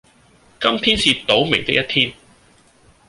[0.59, 2.11] 今天是倒楣的一天